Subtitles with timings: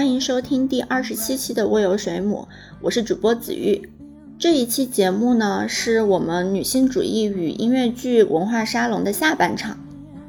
[0.00, 2.48] 欢迎收听第二十七期的卧游水母，
[2.80, 3.90] 我是主播子玉。
[4.38, 9.76] 这一期节目呢，是我们女性主义与音乐剧文化沙龙的下半场。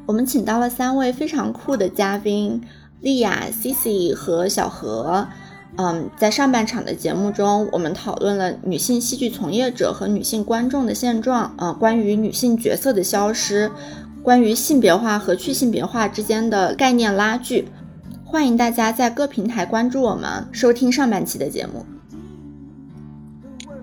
[0.06, 2.62] 我们请到了三位非常酷的嘉宾，
[3.00, 5.30] 莉亚、Cici 和小何。
[5.78, 13.72] 嗯，在上半场的节目中，我们讨论了女性戏剧从业者和女性观众的现状，呃，关于女性角色的消失，
[14.22, 17.70] 关于性别化和去性别化之间的概念拉锯。
[18.32, 21.86] 欢迎大家在各平台关注我们，收听上半期的节目。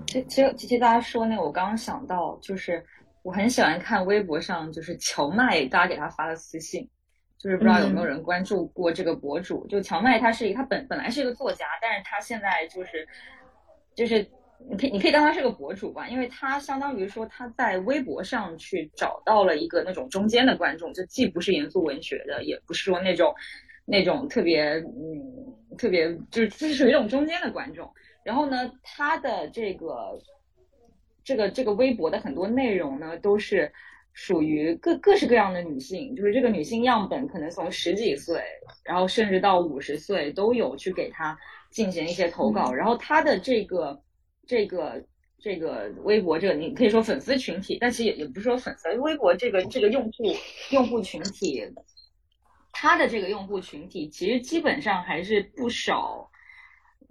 [0.07, 2.83] 其其实，其实大家说那个，我刚刚想到，就是
[3.21, 6.89] 我很喜欢看微博上，就是荞麦大家给他发的私信。
[7.37, 13.07] 就是不知道有没有人关注过这个博主，就荞麦，他是一他本本来是一个作家，但是他现在就是
[13.93, 14.27] 就是
[14.67, 23.31] 你可以你可以当他是个博主吧，因为他相当于说他在微博上去找到了一个那种中间的观众，就既不是严肃文学的，也不是说那种
[23.89, 27.89] 那种特别嗯特别就是就是属于一种中间的观众。
[28.23, 30.19] 然后呢，他的这个
[31.23, 33.71] 这个这个微博的很多内容呢都是。
[34.11, 38.41] 属于各各式各样的女性，就是这个女性样本可能从十几岁，
[38.83, 41.37] 然后甚至到五十岁都有去给她
[41.69, 43.97] 进行一些投稿，然后他的这个
[44.45, 45.01] 这个
[45.37, 50.11] 这个微博这个你可以说粉丝群体，但其实也也不是说粉丝，微博这个这个用户
[50.71, 51.63] 用户群体，
[52.81, 56.25] 他的这个用户群体其实基本上还是不少。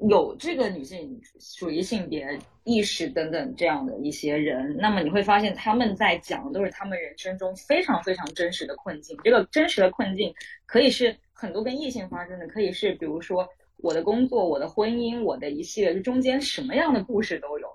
[0.08, 2.27] 有这个女性属于性别
[2.64, 9.14] 意识等等这样的一些人，那么你会发现他们在讲的都是他们人生中非常非常真实的困境。
[9.23, 10.33] 这个真实的困境
[10.64, 13.46] 可以是很多跟异性发生的，可以是比如说
[13.77, 17.68] 我的工作、我的婚姻、我的一系列，就中间什么样的故事都有，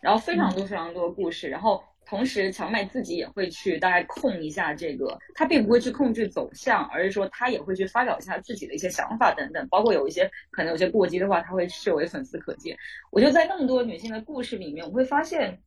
[0.00, 1.84] 然后非常多非常多的故事，然后。
[2.12, 12.76] 同时，荞麦自己也会去大概控一下这个，他并不会去控制走向，而是说他也会去发表一下自己的一些想法等等，包括有一些可能有些过激的话，他会视为粉丝可见。
[13.10, 15.58] 我就在那么多女性的故事里面，我会发现，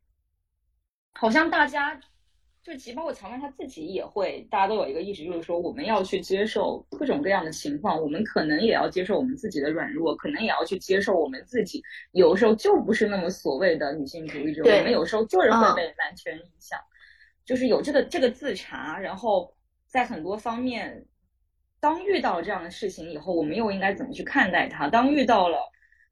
[1.13, 2.00] 好像大家。
[2.65, 11.79] 就其实包括乔曼他自己也会，大家都有一个意识，就是说我们要去接受各种各样的情况，我们可能也要接受我们自己的软弱，可能也要去接受我们自己
[12.13, 16.79] 有时候就不是那么所谓的女性主义者，我们有时候就是会被男权影响，
[17.45, 19.55] 就是有这个这个自查，然后
[19.85, 21.05] 在很多方面，
[21.79, 24.89] 当遇到这样的事情以后，我们又应该怎么去看待它？
[24.89, 25.59] 当遇到了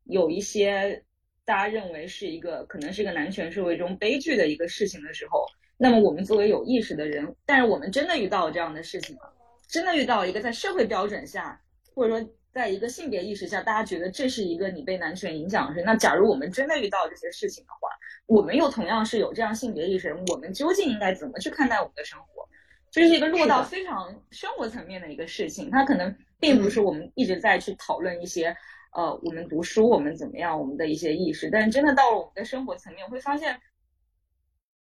[0.03, 1.03] 有一些
[1.45, 5.43] 大家认为是一个可能是一个男权社会中悲剧的一个事情的时候。
[5.77, 9.33] 那么我们作为有意识的人，但是我们真的遇到这样的事情了？
[9.67, 11.59] 真的遇到一个在社会标准下，
[11.95, 15.81] 或者说在一个性别意识下，大家觉得这是一个你被男权影响的事。
[15.83, 17.89] 那假如我们真的遇到这些事情的话，
[18.27, 22.47] 我们又同样是有这样性别意识，我们究竟应该怎么去看待我们的生活？
[22.91, 25.71] 这是一个落到非常生活层面的一个事情。
[25.71, 28.55] 它可能并不是我们一直在去讨论一些，
[28.93, 31.49] 呃，我们读书我们怎么样，我们的一些意识。
[31.49, 33.59] 但是真的到了我们的生活层面，会发现。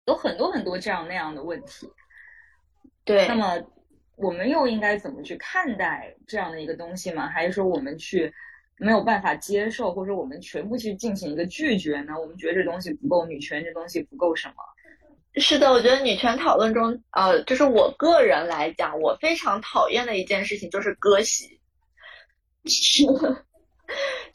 [0.05, 1.89] 有很多很多这样那样的问题，
[3.03, 3.27] 对。
[3.27, 3.61] 那么
[4.15, 7.27] 我们又应该怎么去看待这样的一个东西吗？
[7.27, 8.31] 还是说我们去
[8.77, 12.13] 没有办法接受，或者说我们全部去进行一个拒绝呢？
[12.19, 14.55] 我们觉得这东西不够女权，这东西不够什么？
[15.37, 21.59] 是的，我觉得女权讨论中，呃，就是我个人来讲，我非常讨厌的一件事情就是割席。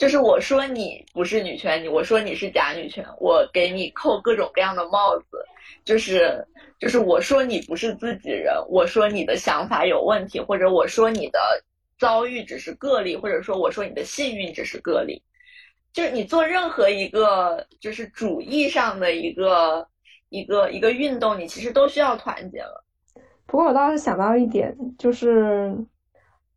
[0.00, 5.44] 就是我说你不是女权，你我说你是假女权，我给你扣各种各样的帽子。
[5.84, 6.42] 就是
[6.78, 11.38] 就是我说你不是自己人，我说你的想法有问题，或者我说你的
[11.98, 15.22] 遭遇只是个例，或者说我说你的幸运只是个例。
[15.92, 19.86] 就是你做任何一个就是主义上的一个
[20.30, 22.82] 一个一个运动，你其实都需要团结了。
[23.44, 25.76] 不过我倒是想到一点，就是。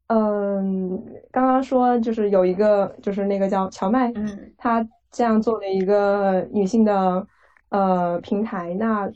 [0.08, 1.02] 嗯，
[1.32, 7.26] 刚刚说就是有一个，就是那个叫乔麦，嗯，他这样做了一个女性的
[7.70, 9.10] 呃平台，那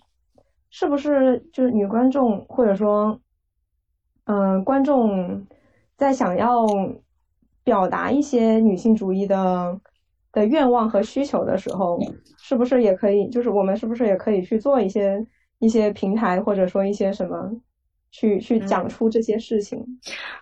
[0.70, 3.20] 是不是就是女观众或者说
[4.26, 5.46] 嗯观众
[5.98, 6.66] 在想要
[7.64, 9.80] 表达一些女性主义的
[10.32, 12.00] 的愿望和需求的时候，
[12.38, 13.28] 是不是也可以？
[13.30, 15.24] 就是我们是不是也可以去做一些
[15.60, 17.52] 一些平台，或者说一些什么？
[18.12, 19.80] 去去讲出这些事情，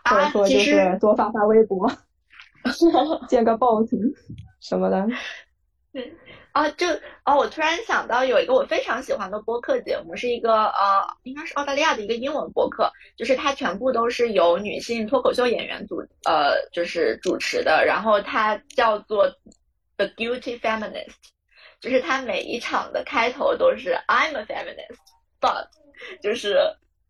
[0.03, 1.91] 或者说就是多发发微博，
[3.27, 3.87] 建个 bot
[4.59, 5.07] 什么的。
[5.91, 6.13] 对
[6.51, 6.87] 啊，就
[7.25, 19.27] 哦，我突然想到有一个我非常喜欢的播客节目，是一个呃，应该是澳大利亚的一个英文播客，就是它全部都是由女性脱口秀演员组呃就是主持的，然后它叫做
[19.97, 21.15] The Guilty Feminist，
[21.81, 25.67] 就是它每一场的开头都是 I'm a feminist，but
[26.21, 26.57] 就是。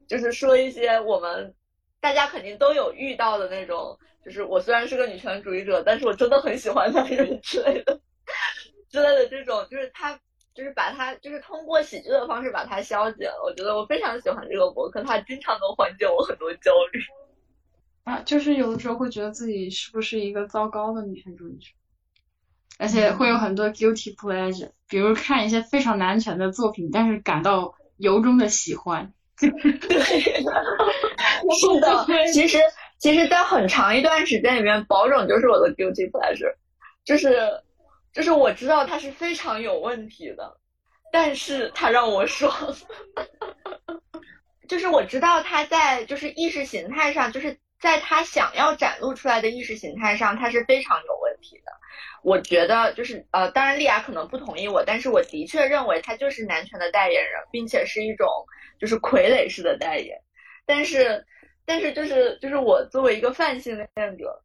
[0.07, 1.54] 就是说一些我们
[2.00, 8.00] 大家肯定都有遇到的那种，就是我虽然是个女权主义者，但是我真的很喜欢男人之类的
[8.90, 10.19] 之类的这种，就是他
[10.54, 13.42] 就是把他就是通过喜剧的方式把它消解了。
[13.44, 17.00] 我觉得我非常喜欢这个博客，它经常能缓解我很多焦虑。
[18.04, 21.72] 啊，就是有的时候会觉得自己是不是一个糟糕的女权主义者，
[22.78, 29.12] 而且会有很多 guilty pleasure，比如看一些非常男权的作品，但是感到由衷的喜欢。
[29.39, 29.49] 对，
[31.55, 32.57] 是的，其实
[32.97, 36.53] 其实，在很长一段时间里面，保准就是我的 guilty pleasure，
[37.03, 37.35] 就是
[38.13, 40.55] 就是我知道他是非常有问题的，
[41.11, 42.51] 但是他让我爽。
[44.67, 47.55] 就是我知道他在就是意识形态上，就是
[47.85, 51.71] 在他想要展露出来的意识形态上，他是非常有问题的。
[52.23, 58.27] 我觉得就是呃，当然丽亚可能不同意我，但是我的确认为他就是男权的代言人，并且是一种
[58.79, 60.19] 就是傀儡式的代言。
[60.65, 61.23] 但是
[61.63, 64.41] 但是就是就是我作为一个泛性恋者，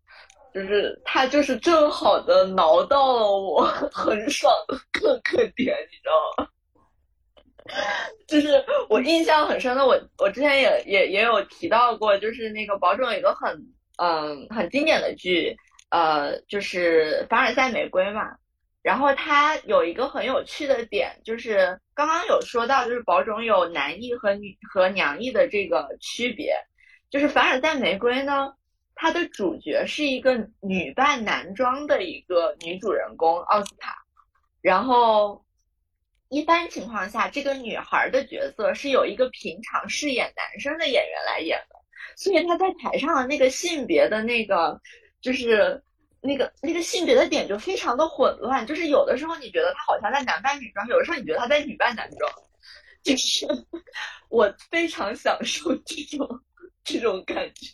[0.52, 6.12] 就是他就是正好的挠到了我很爽的 各个点，你知道
[6.44, 6.46] 吗？
[8.28, 13.56] 就是我印象很深的，我我之前也也也有提到过，就是那个保种有一个很
[13.98, 15.56] 嗯很经典的剧。
[15.90, 18.22] 呃，就是凡尔赛玫瑰嘛，
[18.80, 26.54] 然后它有一个很有趣的点，就是刚刚有说到，就是保种有男艺和女和娘艺的这个区别，
[27.10, 28.52] 就是凡尔赛玫瑰呢，
[28.94, 33.96] 它的主角是一个女扮男装的一个女主人公奥斯卡，
[34.62, 35.44] 然后
[36.30, 41.76] 一般情况下，这个女孩的角色是有一个平常饰演男生的演员来演的，
[42.16, 44.80] 所以她在台上的那个性别的那个。
[45.22, 45.78] 就是
[46.22, 52.32] 那个那个性别的点就非常的混乱，就是有的时候你觉得他好像在男扮女装，有的时候你觉得他在女扮男装，
[53.02, 53.46] 就是
[54.30, 56.40] 我非常享受这种
[56.82, 57.66] 这种感觉，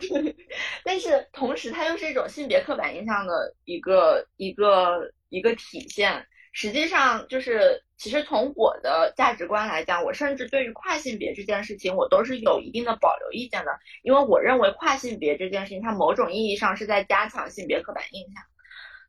[0.08, 0.34] 对，
[0.82, 6.26] 但是同时它又是一种性别刻板印象的一个一个一个体现。
[6.52, 13.70] 实际上，就是其实从我的价值观来讲，我甚至对于跨性别这件事情，我都是有一定的保留意见的。
[14.02, 18.42] 因为我认为跨性别这件事情，它某种意义上是在加强性别刻板印象。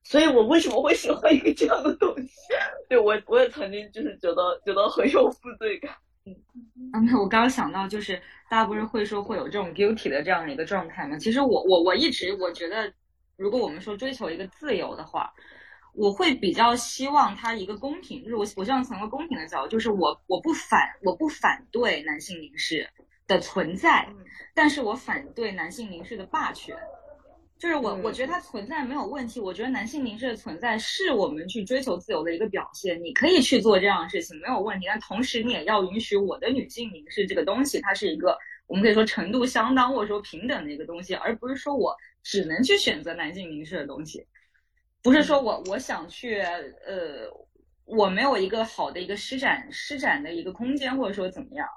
[0.03, 2.29] 所以我为什么会喜欢一个这样的东西？
[2.89, 5.95] 对我，我也曾经就是觉得觉得很有负罪感。
[6.25, 6.35] 嗯，
[7.17, 8.15] 我刚刚想到，就是
[8.49, 11.17] 大家不是会说会有这种 guilty 的这样的一个状态吗？
[11.17, 12.91] 其实我我我一直我觉得，
[13.37, 15.31] 如果我们说追求一个自由的话。
[15.99, 22.89] 我会比较希望它一个公平，就是我我希望从一个公平的角度，就是我我不反我不反对男性凝视
[23.27, 24.07] 的存在，
[24.55, 26.73] 但是我反对男性凝视的霸权，
[27.57, 38.37] 就是我我觉得它存在没有问题，我觉得男性凝视的存在是我们去追求自由的一个表现，你可以去做这样的事情没有问题，但同时你也要允许我的女性凝视这个东西，它是一个
[38.67, 41.93] 我们可以说程度相当或者说平等的一个东西，而不是说我
[42.23, 44.25] 只能去选择男性凝视的东西。
[45.09, 47.25] 不是说我我想去，呃，
[47.85, 51.67] 我没有一个好的一个施展施展的一个空间，或者说怎么样，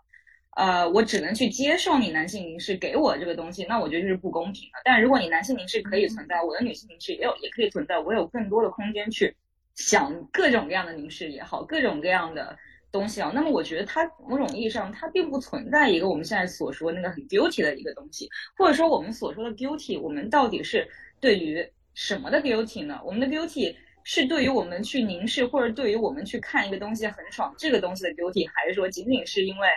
[0.55, 4.83] 呃，我只能去接受你男性凝视给我这个东西，那我觉得就是不公平的。
[4.85, 9.35] 但如果你男性凝视可以存在，我的女性凝视也有也可以存在，我有更多的空间去
[9.77, 12.55] 想各种各样的凝视也好，各种各样的
[12.93, 20.87] 东西啊，那么我觉得它某种意义上它并不存在一个我们现在所说那个很 guilty 的一个东西，或者说我们所说的 guilty，我们到底是
[21.19, 21.67] 对于。
[21.95, 23.01] 什么的 guilty 呢？
[23.05, 29.69] 我们的 guilty 是对于我们去凝视，或者对于我们去看一个东西很爽这个东西的 guilty，还是说仅仅是因为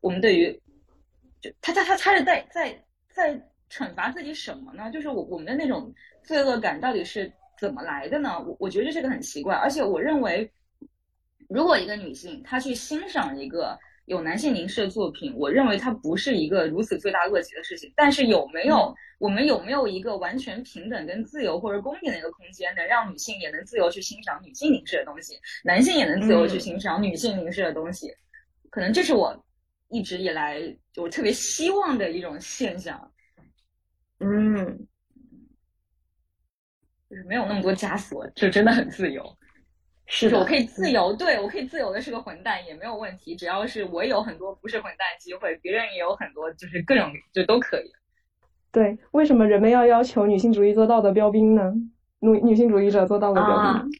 [0.00, 0.52] 我们对于
[1.40, 3.34] 就他他他他是在在在
[3.70, 4.90] 惩罚自己什么呢？
[4.90, 8.38] 就是我我们的那种罪恶感到底是怎么来的呢？
[8.40, 10.50] 我我觉得这是个很奇怪，而且我认为，
[11.48, 13.78] 如果一个女性她去欣赏一个。
[14.06, 17.92] 有男性凝视的作品，我认为它不是一个如此罪大恶极的事情。
[17.94, 25.34] 但是有没有我们有没有一个完全平等跟自由或者公平的一个空间，能让女性也能自由去欣赏女性凝视的东西，
[25.64, 28.10] 男性也能自由去欣赏女性凝视的东西？
[28.70, 29.44] 可能这是我
[29.88, 30.60] 一直以来
[30.92, 33.12] 就特别希望的一种现象。
[34.20, 34.86] 嗯，
[37.10, 39.36] 就是没有那么多枷锁，就真的很自由。
[40.08, 47.90] 是我可以自由，对我可以自由的是个混蛋也没有问题，只要是我有很多不是混蛋机会，别人也有很多，就是各种就都可以。
[48.70, 51.72] 对，为什么人们要要求女性主义做道德标兵呢？
[52.20, 53.90] 女女性主义者做道德标兵？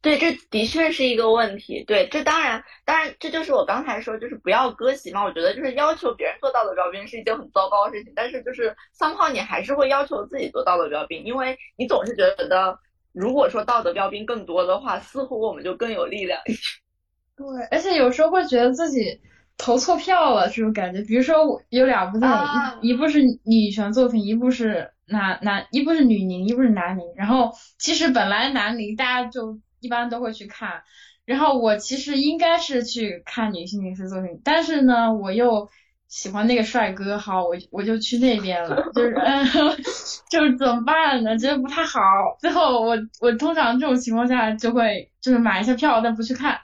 [0.00, 1.82] 对，这的确是一个问题。
[1.84, 5.24] 对，这当然，当然，这就是我刚才说，就是不要割席嘛。
[5.24, 12.78] 我觉得就是要求别人做道德标兵是一件很糟糕的事情，但是就是三炮你还是会要求自己做道德标兵，因为你总是觉得。
[13.14, 16.38] 如果说道德标兵更多的话，似乎我们就更有力量。
[17.36, 19.20] 对，而且有时候会觉得自己
[19.56, 21.00] 投错票了这种感觉。
[21.02, 27.04] 比如说我有两部电影，啊一一部是女权作品，一部是男男，一部是女凝，一部是男凝。
[27.16, 30.82] 然后其实本来男凝大家就一般都会去看，
[31.24, 35.68] 然后我其实应该是去看女性凝视作品，但是呢，我又
[36.14, 39.44] 喜欢那个帅哥，好，我我就去那边了， 就是嗯，
[40.30, 41.36] 就是怎么办呢？
[41.36, 42.00] 觉得不太好。
[42.38, 46.60] 最后我我通常这种情况下就会就是买一下票，但不去看。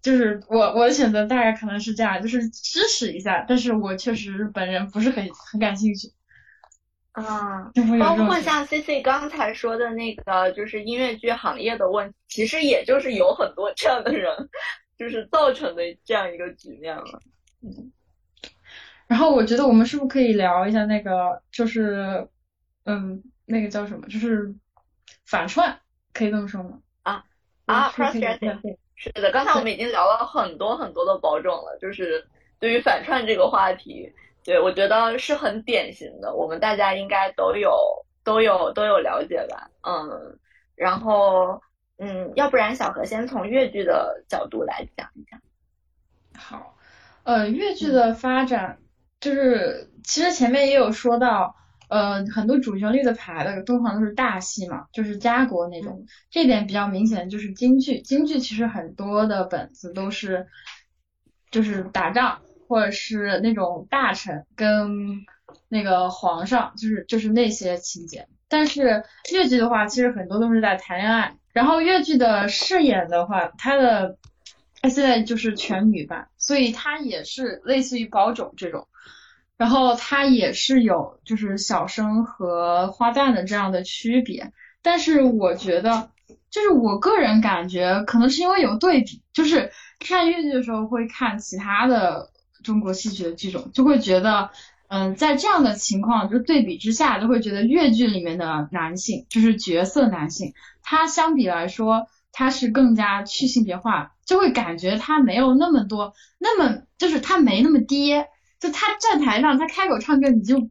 [0.00, 6.08] 就是我我的选择大概可能是这样，就是支持一下，但是我确实本人不是很很感兴趣，
[7.12, 14.32] 啊，包括像 C C 刚才说的那个，就是音乐剧行业的问题，其实也就是有很多这样的人，
[14.98, 17.20] 就是造成的这样一个局面了。
[19.08, 22.28] 然后我觉得我们是不是可以聊一下那个，就是，
[22.84, 24.54] 嗯，那个叫什么，就是
[25.24, 25.76] 反串，
[26.12, 26.78] 可以这么说吗？
[27.02, 27.24] 啊
[27.64, 28.12] 啊是不
[28.94, 32.26] 是的，刚才我们已经聊了很多很多的保种了，就是
[32.58, 34.12] 对于反串这个话题，
[34.44, 37.70] 对我觉得是很典型的，我们大家应该都有
[38.24, 40.38] 都有都有了解吧，嗯，
[40.74, 41.62] 然后
[41.98, 45.40] 嗯，要不然小何先从越剧的角度来讲一讲。
[46.36, 46.76] 好，
[47.22, 48.78] 呃，越剧的发展
[49.20, 51.54] 就是其实前面也有说到，
[51.88, 60.46] 呃，很多主旋律的牌的通常都是大戏嘛，就是家国那种，这点比较明显就是京剧，京剧其实很多的本子都是
[61.50, 65.24] 就是打仗或者是那种大臣跟
[65.68, 68.28] 那个皇上，就是就是那些情节。
[68.48, 71.34] 但是越剧的话，其实很多都是在谈恋爱。
[71.52, 74.16] 然后越剧的饰演的话，它的
[74.80, 78.86] 它现在就是全女吧，所以它也是类似于宝冢这种。
[79.58, 86.10] 然后它也是有就是小生和花旦的这样的区别，但是我觉得，
[86.48, 92.30] 就是我个人感觉，可能是因为有对比，就是看越剧的时候会看其他的
[92.62, 94.50] 中国戏曲的剧种，就会觉得，
[94.86, 108.28] 嗯，在这样的情况就对比之下，就会觉得越剧里面的男性，就是角色男性，他相比来说，他是更加去性别化，就会感觉他没有那么多，那么就是他没那么爹。
[108.60, 110.68] 就他站台上，他开口唱歌，你就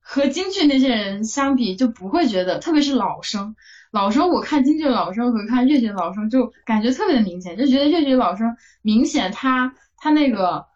[0.00, 3.56] 和京剧那些人相比，就不会觉得，特别是老生，
[3.90, 10.66] 老生我看京剧的老生和看越剧的老生，就感觉特别的明显，就觉得越剧老生明显他他那个，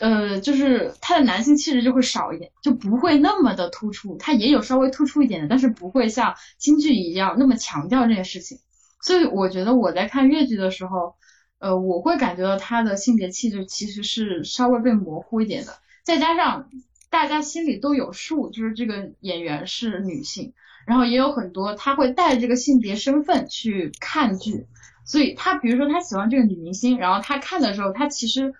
[0.00, 8.58] 呃，就是他的男性气质就会少一点，就不会那么的突出，他也有稍微突出一点的，但是不会像京剧一样那么强调这件事情，
[9.02, 11.16] 所以我觉得我在看越剧的时候。
[11.58, 16.68] 呃，我会感觉到他的性别气质其实是稍微被模糊一点的，再加上
[17.08, 20.52] 大家心里都有数，就是这个演员是女性，
[20.86, 24.66] 然后也有很多他会带着这个性别身份去看剧，
[25.06, 28.52] 所以他比如说他喜欢这个女明星，然后他看的时候，他其实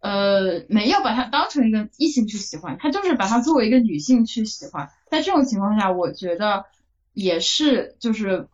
[0.00, 6.64] 呃没有把她当成一个异性去喜欢，他就是把她作为一个女性去喜欢，在这种情况下，我觉得
[7.12, 8.48] 也是就是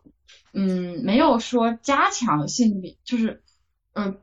[0.53, 3.41] 嗯没有说加强性别，就是。
[3.97, 4.19] 嗯，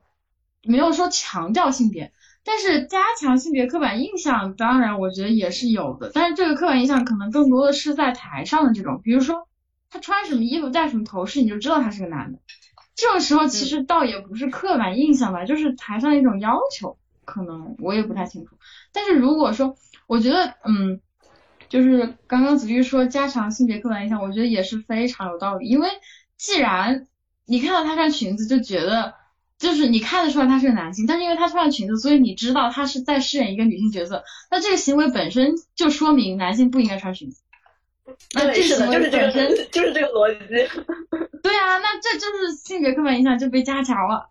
[0.63, 2.13] 没有说强调性别，
[2.45, 6.13] 但是加强性别刻板印象，当然我觉得也是有的。
[6.15, 9.49] 但是这个刻板印象可能更多的是在台上的这种，比如说
[9.91, 12.39] 他穿什么衣服、戴什么头饰，你就知道他是个男的。
[12.95, 18.57] 这种时候其实倒也不是刻板印象吧，就是台上一种要求，可能我也不太清楚。
[18.93, 19.77] 但是如果说，
[20.07, 21.01] 我觉得，嗯，
[21.69, 25.67] 就是刚刚子玉说加强性别刻板印象，我觉得也是非常有道理。
[25.67, 25.89] 因为
[26.37, 27.09] 既然
[27.45, 29.15] 你看到他穿裙子，就觉得。
[29.65, 34.23] 就是你看得出来他是个男性，但是因为他穿了裙子，所以你知道他是在饰演一个女性角色。
[34.51, 37.43] 那这个行为本身就说明男性不应该穿裙子。
[38.35, 39.33] 那这是的，就是这个，
[39.73, 40.47] 就是这个逻辑。
[41.43, 44.29] 对啊，那这就是性别刻板印象就被加强了。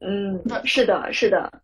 [0.00, 1.60] 嗯，是的，是的。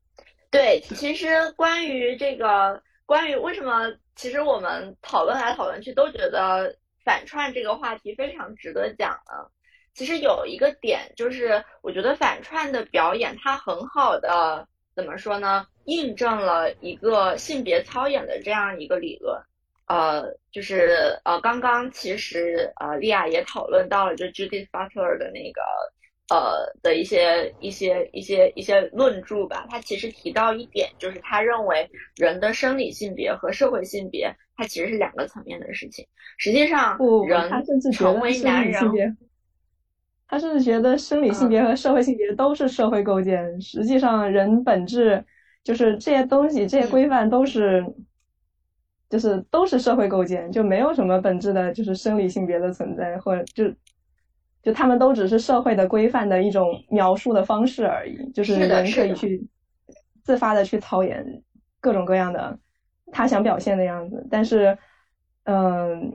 [0.50, 9.48] 对，其实关于这个，关于为什么，其实我们讨论来讨论去都觉得反串这个话题非常值得讲呢。
[9.94, 15.66] 其实有一个点，就是我觉得反串的表演，它很好的怎么说呢？
[15.84, 19.40] 印证了一个性别操演的这样一个理论。
[19.86, 25.60] 呃，就是呃，刚刚其实呃，莉亚也讨论到了，就 Judith Butler 的那个
[26.30, 29.66] 呃的一些一些一些一些论著吧。
[29.70, 36.06] 他其实提到一点，就是他认为人的生理性别和社会性别，它其实是两个层面的事情。
[36.38, 36.98] 实际上，
[37.28, 37.48] 人
[37.92, 39.16] 成为男人。
[40.26, 45.24] 他甚至觉得生理性别和社会性别都是社会构建，实际上人本质
[45.62, 47.84] 就是这些东西，这些规范都是，
[49.08, 53.72] 就是都是社会构建，就没有什么本质的，就是生理性别的存在，或者就
[54.62, 59.46] 就他们都只是社会的规范的一种描述的方式而已，就是人可以去，
[60.22, 61.24] 自发的去操演
[61.80, 62.58] 各种各样的
[63.12, 64.76] 他想表现的样子，但是，
[65.44, 66.10] 嗯，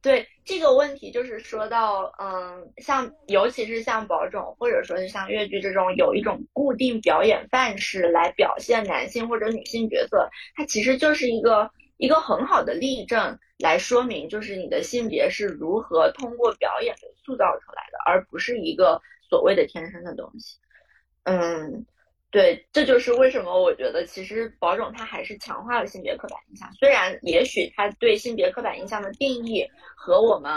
[0.00, 16.94] 对这个问题，就是说到，嗯，像尤其是像宝冢，或者说是像越剧这种有一种固定表演范式来表现男性或者女性角色，它其实就是一个一个很好的例证，来说明就是你的性别是如何通过表演
[17.24, 20.58] 塑造出来的，而不是一个所谓的天生的东西。
[21.24, 21.86] 嗯。
[22.32, 26.66] 对，这就是为什么我觉得其实宝冢它还是强化了性别刻板印象。
[26.72, 30.50] 虽然也许它对性别刻板印象的定义和我们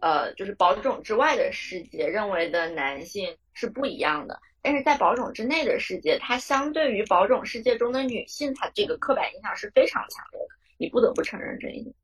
[0.00, 10.54] 呃就是宝冢之外的世界认为的男性是不一样的，但是在宝冢之内的世界，它相对于宝冢世界中的女性，它这个刻板印象是非常强烈的。
[10.76, 11.94] 你不得不承认这一点。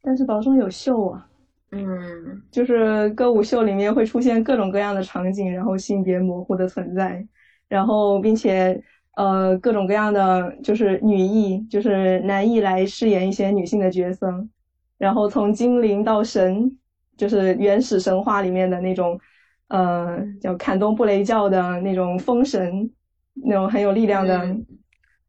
[0.00, 1.26] 但是保种有秀啊，
[1.72, 7.26] 嗯，就是歌舞秀里面会出现各种各样的场景，然后性别模糊的存在。
[7.70, 8.82] 然后，并且，
[9.14, 14.26] 呃，各种各样的就是女艺，就是男艺来饰演一些女性的角色。
[14.98, 16.76] 然后从精灵到神，
[17.16, 19.16] 就是原始神话里面的那种，
[19.68, 22.90] 呃，叫坎东布雷教的那种风神，
[23.34, 24.56] 那种很有力量的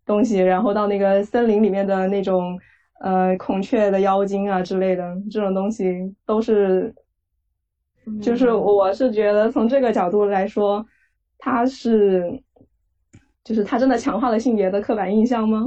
[0.04, 0.40] 东西。
[0.40, 2.60] 然后到那个森林里面的那种，
[3.02, 6.92] 呃，孔雀的妖精啊之类的这种东西，都是，
[8.20, 10.84] 就是我是觉得从这个角度来说。
[11.44, 12.40] 他是，
[13.44, 15.66] 就是他真的强化了性别的刻板印象吗？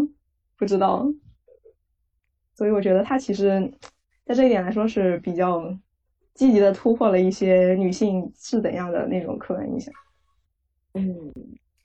[0.57, 1.05] 不知道。
[2.55, 3.69] 所以我觉得他其实，
[4.25, 5.77] 在这一点来说是比较
[6.33, 9.93] 积极的突破了一些女性是怎样的那种刻板印象。
[10.93, 11.03] 嗯，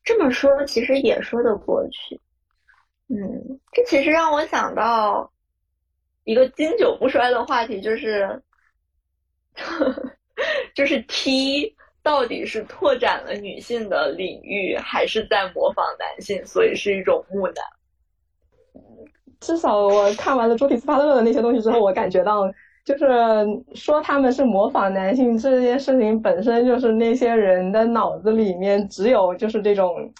[0.03, 2.21] 这么说其实也说得过去。
[3.07, 5.33] 嗯，这其实让我想到
[6.25, 8.43] 一个经久不衰的话题，就是，
[10.75, 11.75] 就是 T。
[12.01, 16.43] 到底是拓展了女性的领域，还是在模仿男性？
[16.45, 17.55] 所以是一种木男。
[19.41, 22.49] 至少我看完了朱迪斯帕勒的那些东西之后，我感觉到，
[22.83, 23.05] 就是
[23.73, 30.11] 说他们是模仿男性这件事情本身就是那些人的脑子里面只有就是这种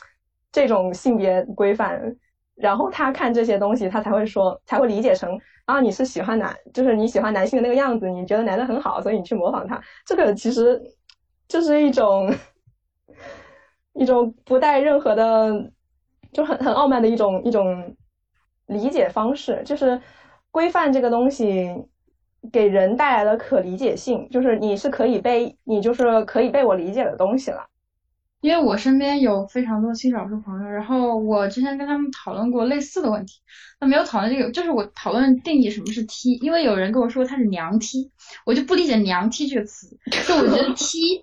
[0.52, 2.16] 这种性别规范，
[2.56, 9.82] 然后他看这些东西，他才会说才会理解成啊，你是喜欢男，就是你喜欢男性的那个样子，你觉得男的很好，所以你去模仿他。
[10.06, 10.82] 这个其实。
[11.50, 12.34] 就是一种
[13.94, 15.72] 一种不带任何的，
[16.32, 17.98] 就很很傲慢的一种一种
[18.68, 19.62] 理解方式。
[19.66, 20.00] 就是
[20.52, 21.68] 规范这个东西
[22.52, 27.66] 给人带来了可理解性，就是你是可以被你就是可以被我理解的东西了。
[28.42, 33.42] 因为我身边有非常多性少数朋友，然后我之前跟他们讨论过类似的问题，
[33.82, 38.10] 那没有讨论这个，就是我讨论定义什么是 T，因为有人跟我说他是娘 T，
[38.46, 41.22] 我就不理解娘 T 这个词，就我觉得 T。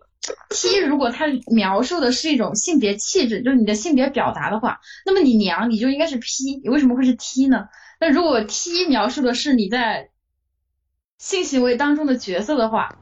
[0.51, 7.69] T 如果它描述的是一种性别气质，就是你的性别表达的话，那么你娘你就应该是 P，你为什么会是 T 呢？
[8.01, 10.11] 那如果 T 描述的是你在
[11.19, 12.99] 性行为当中的角色的话，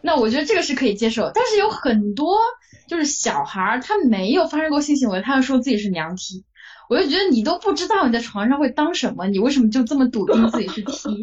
[0.00, 1.30] 那我觉得这个是可以接受。
[1.34, 2.38] 但是有很多
[2.86, 6.44] 就是小孩儿，他没有发生过性行为，他要说自己是娘 T，
[6.88, 11.22] 我就觉得你都不知道你在床上会当什么，你为什么就这么笃定自己是 T？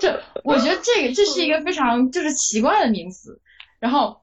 [0.00, 3.40] 这我觉得这个这是一个非常就是奇怪的名词，
[3.80, 4.20] 然后。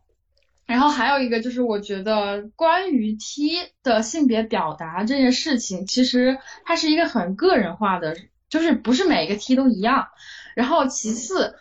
[0.65, 3.51] 然后还有一个就是，我觉得关于 T
[3.83, 8.17] 的性别表达这件事情，其实它是一个很个人化的，
[8.49, 10.07] 就是不是每个 T 都一样。
[10.55, 11.53] 然后其次，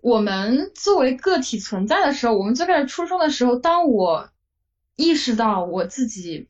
[0.00, 4.30] 我们作为个体存在的时候，我们最开始出生的时候，当我
[4.96, 6.48] 意识到我自己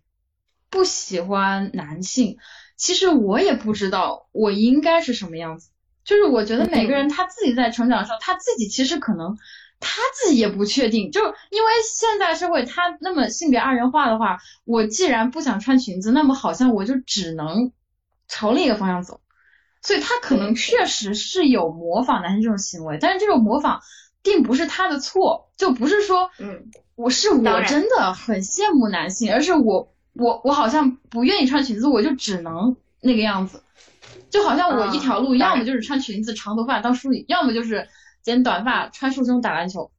[0.70, 2.38] 不喜欢男性，
[2.76, 5.68] 其实我也不知道我应该是什么样子。
[6.02, 9.36] 就是我觉得每个人他自己在成长的时候，他自己其实可能。
[9.82, 17.72] 他自己也不确定，就因为现在社会他那么性别二元化的话，我既然不想穿裙子，那么好像我就只能
[18.28, 19.22] 朝另一个方向走，
[19.80, 23.80] 所以他可能确实是有模仿男生这种行为，但是这种模仿
[24.22, 33.62] 并不是他的错，就不是说，嗯，我是我真的很羡慕男性，而是我我我好像不愿意穿裙子，我就只能那个样子，
[34.28, 37.88] 就好像我一条路，要么就是穿裙子长头发当淑女，要么就是。
[38.22, 39.90] 剪短发穿束胸打篮球，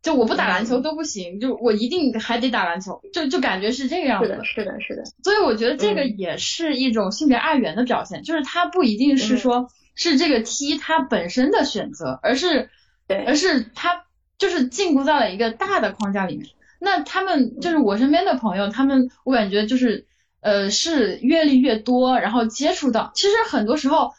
[0.00, 4.28] 就我不打篮球都不行，就我一定还得打篮球，就就感觉是这个样子。
[4.28, 5.04] 是的，是的，是的。
[5.24, 12.70] 所以我觉得这个也是一种性别二元的表现，就是它不一定是说是这个 T 它本身的选择，而是
[13.06, 14.04] 对，而是它
[14.38, 16.48] 就是禁锢在了一个大的框架里面。
[16.78, 20.06] 那他们就是我身边的朋友，他们我感觉就是
[20.40, 24.12] 呃是阅历越多，然后接触到，其实很多时候。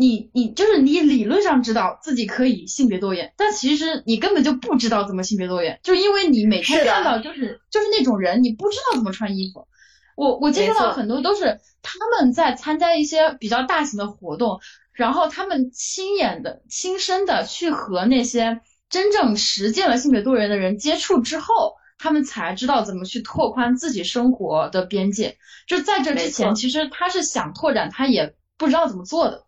[0.00, 9.68] 你你就是你理论上知道自己可以性别多元，但其实你根本就不知道怎么性别多元，就因为你每天看到就是就是那种人，你不知道怎么穿衣服。
[10.16, 14.60] 我我接触到很多都是他们在参加一些比较大型的活动，
[14.92, 25.36] 然后他们亲眼的、亲身的去和那些真正实践了性别多元的人接触之后，他们才知道怎么去拓宽自己生活的边界。
[25.68, 29.44] 就在这之前，其实他是想拓展，他也不知道怎么做的。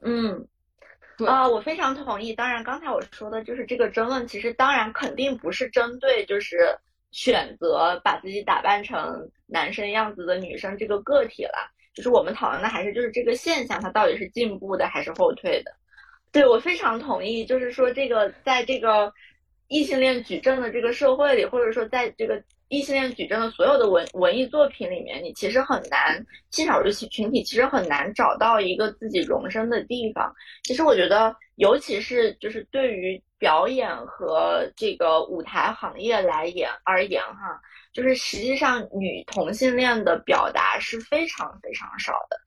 [0.00, 0.46] 嗯，
[1.16, 2.32] 对啊、我非常同意。
[2.32, 6.78] 当然，刚才我说的就是这个争论，其实当然肯定不是针对就是
[7.10, 15.72] 选择把自己打扮成男生样子的女生这个个体了，就是我们讨论的还是就是这个现象，它到底是进步的还是后退的。
[16.30, 19.12] 对我非常同意，就是说这个在这个
[19.66, 30.32] 异性恋举证的这个社会里，或者说在这个异性恋矩阵的所有的文文艺作品里面，你其实很难性少数群体其实很难找到一个自己容身的地方。
[30.64, 37.60] 其实我觉得，尤其是就是对于表演和这个舞台行业来言而言哈，
[37.92, 42.38] 就是实际上女同性恋的表达是非常非常少的。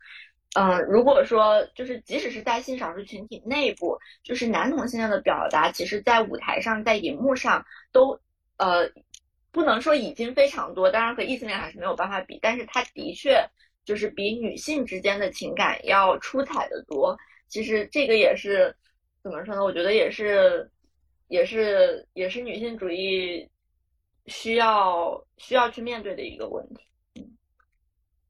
[0.53, 8.19] 嗯，如果说就是即使是在性少数群体内部，就是男同性恋的表达，其实在舞台上、在荧幕上都
[8.57, 8.85] 呃
[9.51, 13.45] 不能说已经非常多，当然和异性恋还是没有办法比，但是它的确
[13.83, 17.17] 就是比女性之间的情感要出彩的多。
[17.47, 18.75] 其实这个也是
[19.21, 19.63] 怎么说呢？
[19.63, 20.71] 我觉得也是
[21.27, 23.49] 也是也是女性主义
[24.27, 27.27] 需要需要去面对的一个问题。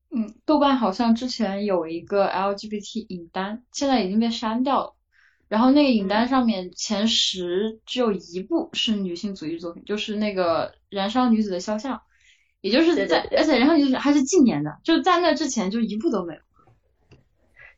[0.09, 4.95] 嗯，豆瓣好像之前有一个 LGBT 影单，现在已经被删掉了。
[5.47, 11.97] 然后那个影单上面前十只有一部是女性主义作品，就是那个《燃烧女子的肖像》，
[12.61, 16.41] 也就是在，对对对而且《燃烧女子》还是近年的，就在那之前就一部都没有。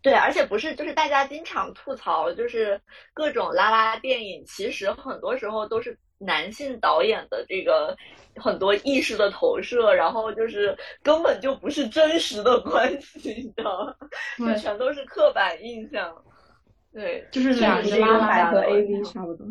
[0.02, 2.82] 对，而且不是，就是大家经常吐槽，就是
[3.13, 7.95] 各种拉拉电影，其实很多时候都是男性导演的这个
[8.36, 13.95] 很多意识的投射，然后就是根本就不是真实的关系，你知道吗？
[14.38, 16.13] 就对，全都是刻板印象。
[16.91, 19.47] 对，就是两这个拉拉个是一个很大和 A 题 V 差不多。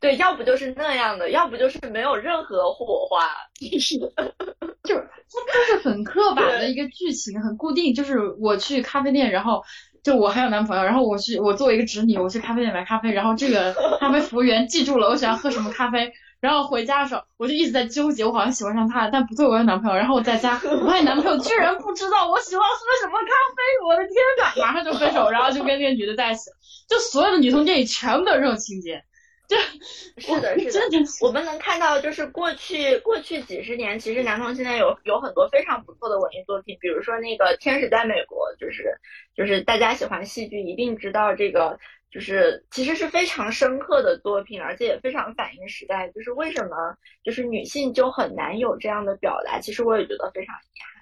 [0.00, 3.26] 对，要不就是那样的，要不就是没有任何火花。
[3.58, 3.98] 就是
[4.84, 7.94] 就是它就是很刻板的一个剧情，很固定。
[7.94, 9.62] 就是我去咖啡店，然后
[10.04, 19.96] 就我还有男朋友，然后我去我作为一个直女，我去咖啡店买咖啡，然后这个 咖啡服务员记住了我喜欢喝什么咖啡，然后回家的时候我就一直在纠结，我好像喜欢上他了，但不对，我有男朋友。
[19.96, 26.50] 然后我在家，我发现男朋友居然不知道我喜欢喝什么咖啡，我的天呐，马上就分手，然后就跟那个女的在一起。
[26.88, 29.02] 就所有的女同电影全部都是这种情节，
[30.18, 30.80] 是的，是的，
[31.20, 38.98] 我们能看到，就是过去过去几十年，其实南方现在有有很多非常不错的文艺作品，比如说那个《天使在美国》，就是
[39.36, 41.78] 就是大家喜欢戏剧一定知道这个，
[42.10, 46.08] 就是其实是非常深刻的作品，而且也非常反映时代。
[46.10, 49.60] 就是为什么就是女性就很难有这样的表达？
[49.60, 50.96] 其实我也觉得非常遗憾。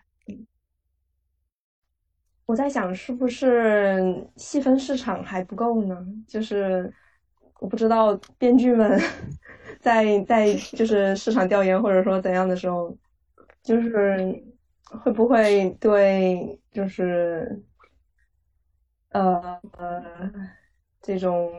[2.46, 6.04] 我在想，是不是细分市场还不够呢？
[6.28, 6.92] 就是
[7.64, 9.00] 我不知道编剧们
[9.80, 12.94] 在在就是市场调研或者说怎样的时候，
[13.62, 14.44] 就是
[14.84, 17.58] 会不会对就是
[19.12, 20.30] 呃呃
[21.00, 21.50] 这种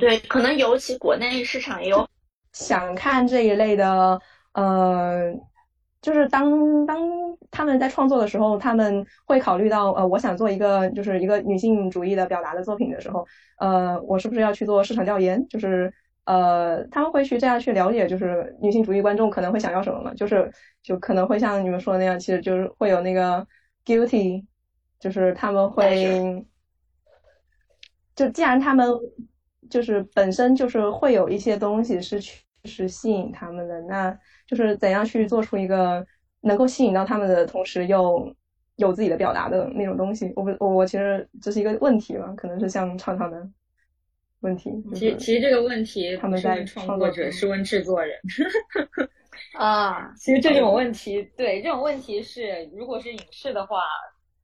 [0.00, 2.04] 对，可能尤其国内市场也有
[2.52, 4.20] 想看这一类的，
[4.54, 5.32] 呃，
[6.02, 7.00] 就是当当
[7.50, 13.26] 他们在创作的时候，他们会考虑到，呃，我想做一个就是一个女性主义的表达的作品的时候，
[13.58, 15.46] 呃，我是不是要去做市场调研？
[15.48, 15.90] 就是
[16.24, 20.12] 呃，他们会去这样去了解，就是女性主义观众可能会想要什么嘛？
[20.14, 23.46] 就是就可能会像你们说的那样，其实就是会有那个
[23.84, 24.44] guilty，
[25.00, 26.44] 就是他们会。
[28.14, 28.86] 就既然他们
[29.70, 34.16] 就是本身就是会有一些东西是去是吸引他们的，那
[34.52, 36.06] 就是怎样去做出一个
[36.42, 38.30] 能够吸引到他们的同时又
[38.76, 40.30] 有自己的表达的那种东西。
[40.36, 43.48] 我不我我其实这是一个问题吧，可能是像畅畅的
[44.40, 44.70] 问题。
[44.90, 48.14] 就是其实其实这个问题他们在不是问创作者，是问制作人。
[49.56, 53.80] 啊，其实这种问题，对这种问题是，如果是影视的话，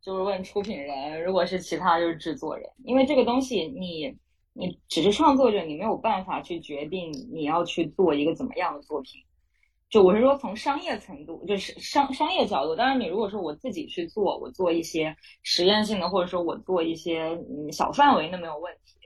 [0.00, 2.66] 就是问出品人；如果是其他，就是制作人。
[2.84, 4.16] 因为这个东西你，
[4.54, 9.20] 你只是创作者，你没有办法去决定你要去做一个怎么样的作品。
[9.90, 18.98] 就我是说，从商业程度，就是商商业角度，当然你如果说我自己去做，我做一些实验性的，或者说我做一些嗯小范围，那没有问题。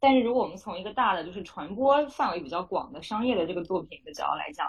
[0.00, 4.66] 但是如果我们从一个大的，就是传播范围比较广的商业的这个作品的角度来讲，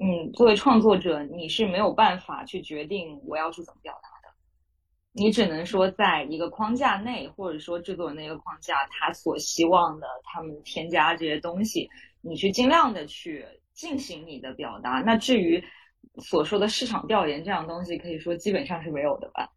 [0.00, 4.34] 嗯，作为创作者，你是没有办法去决定我要去怎么表达的，
[5.12, 11.88] 你只能说在一个框架内，或者说制作人的一个框架，他所希望的，他们添加这些东西，
[12.22, 15.02] 你去尽量的去进行你的表达。
[15.04, 15.62] 那至于
[16.18, 19.48] 所说的市场调研这样东西，可以说基本上是没有的吧。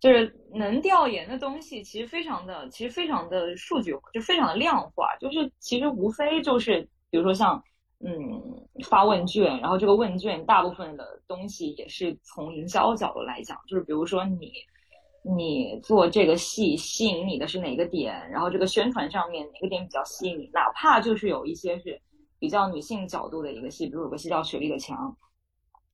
[0.00, 5.16] 就是能调研的东西，其实非常的，其实非常的数据，就非常的量化。
[5.18, 7.62] 就是其实无非就是，比如说像
[8.04, 8.12] 嗯
[8.84, 14.52] 发问卷，然后这个问卷大部分的东西也是从营销角度来讲，就是比如说你
[15.22, 21.98] 你做这个戏吸引你的是哪个点，然后这个宣传上面哪个点比较吸引你，哪怕就是有一些是
[22.44, 25.10] 比较女性角度的一个戏，比如有个戏叫《雪莉的墙》。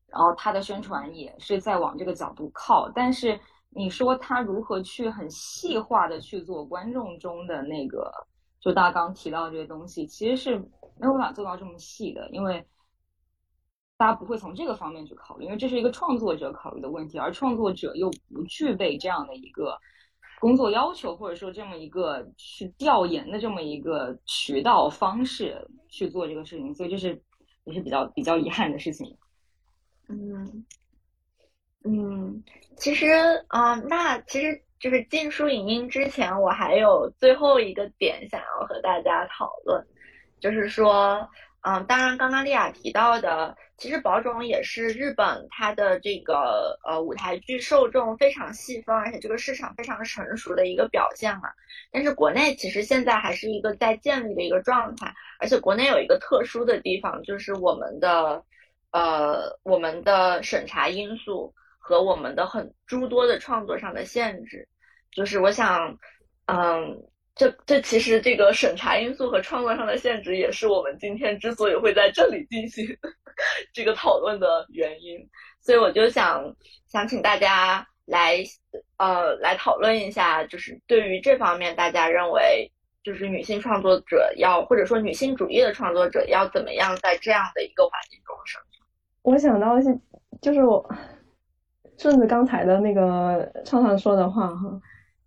[0.08, 8.12] 然后它的宣传也是在往这个角度靠，但是你说他如何去很细化的去做观众中的那个，
[8.58, 10.58] 就大家刚提到这些东西，其实是
[10.98, 12.66] 没有办法做到这么细的，因为
[13.96, 19.78] 大家不会从这个方面去考虑，因为这是一个创作者考虑的问题，而创作者又不具备这样的一个
[20.40, 27.22] 工作要求，或者说这么一个去调研的这么一个渠道方式去做这个事情，所以这是
[27.64, 29.16] 也是比较比较遗憾的事情。
[30.08, 30.64] 嗯
[31.84, 32.42] 嗯，
[32.76, 33.06] 其实
[33.48, 39.86] 啊，那其实就是禁书影音之前，我还有最后一个点想要和大家讨论，
[40.40, 41.28] 就是说，
[41.62, 51.50] 嗯，当然刚刚丽亚提到的，其实宝冢也是日本它的这个呃舞台剧受众非常细分，而且这个市场非常成熟的一个表现嘛。
[51.92, 58.42] 但是国内其实现在还是一个在建立的一个状态，而且国内有一个特殊的地方，就是我们的。
[58.92, 64.66] 呃，我们的审查因素和我们的很诸多的创作上的限制，
[65.12, 65.96] 就是我想，
[66.46, 67.00] 嗯，
[67.40, 72.86] 这这其实这个审查因素和创作上的限制，也是我们今天之所以会在这里进行
[73.72, 75.18] 这个讨论的原因。
[75.62, 76.54] 所以我就想
[76.86, 78.44] 想请大家来，
[78.98, 82.70] 呃，来讨论一下，就是对于这方面，大家认为
[83.02, 88.86] 就是女性创作者要，或者说女性主义的创作者要怎么样在这样的一个环境中生存。
[89.22, 89.98] 我想到是，
[90.42, 90.86] 就是我
[91.96, 94.78] 顺着刚才的那个畅畅说的话哈，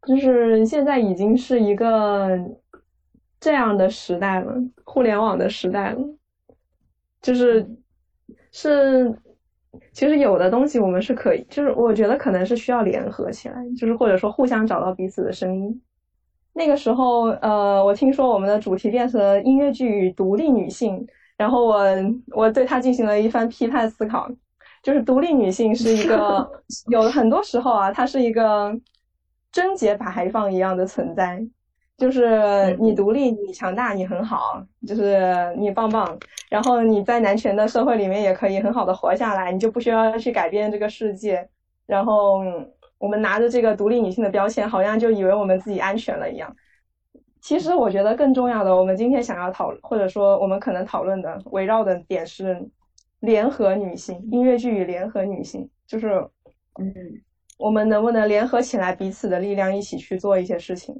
[0.06, 2.38] 就是现在已经是一个
[3.40, 6.00] 这样的时代了，互联网的时代了，
[7.22, 7.66] 就是
[8.52, 9.14] 是
[9.92, 15.82] 其实有的东西我们是可以，就是我觉得可能是需要联合起来，就是或者说互相找到彼此的声音。
[16.54, 21.06] 那个时候，呃，我听说我们的主题变成音乐剧与独立女性。
[21.36, 21.84] 然后我
[22.28, 24.30] 我对它进行了一番批判思考，
[24.84, 26.48] 就是独立女性是一个
[26.92, 28.72] 有很多时候啊，它是一个
[29.54, 31.42] 贞洁牌坊一样的存在，
[31.98, 36.18] 就是你独立、你强大、你很好，就是你棒棒。
[36.50, 41.48] 然后你在男权的社会里面也可以很好的活下来，你就不需要去改变这个世界。
[41.86, 42.42] 然后
[42.98, 46.54] 我们拿着这个独立女性的标签，好像就以为我们自己安全了一样。
[47.42, 52.68] 其实我觉得更重要的，我们今天想要讨，或者说我们可能讨论的围绕的点是
[53.20, 56.26] 联合女性音乐剧与联合女性，就是
[56.80, 56.94] 嗯，
[57.58, 60.96] 我们能不能联合起来彼此的力量，一起去做一些事情？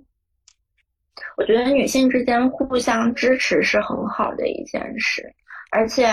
[1.38, 5.24] 我觉得女性之间互相支持是很好的一件事，
[5.72, 6.08] 而且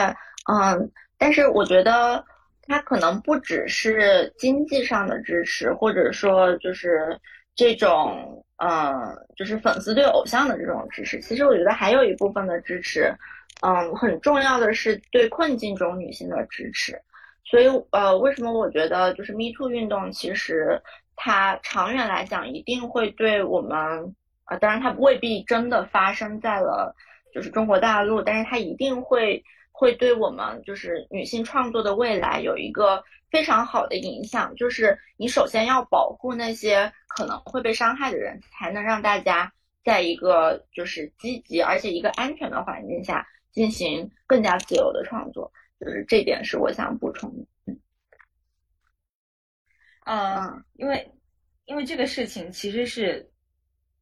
[0.51, 2.25] 嗯，但是我觉得
[2.67, 7.19] 它可能不只是经济上的支持，或者说就是
[7.55, 8.45] 这种。
[8.63, 8.93] 嗯，
[9.37, 13.11] 就是粉丝对偶像的这种支持，其实我觉得还有一部分的支持，
[13.63, 16.93] 嗯，很重要的是对困境中女性的支持。
[17.45, 20.81] 所以，呃，为什么我觉得就是 Me Too 运动，其实
[21.17, 26.95] 它长远来讲一定会对我们，啊，当然它未必真的发生在了
[27.35, 33.03] 就是中国大陆，但是它一定会会对我们就是女性创作的未来有一个。
[33.31, 39.53] 非常好的影响就是，你首先要保护那些可能会被伤害的人，才能让大家
[39.85, 45.53] 在一个就是积极而且一个安全的环境下进行更加自由的创作。
[45.81, 47.75] 就是这点是我想补充的。
[50.05, 51.11] 嗯，因为
[51.65, 53.27] 因为这个事情其实是。